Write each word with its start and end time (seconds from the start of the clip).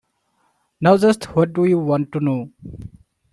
Now 0.79 0.97
just 0.97 1.25
what 1.35 1.53
do 1.53 1.63
you 1.65 1.77
want 1.77 2.11
to 2.13 2.19
know. 2.19 2.51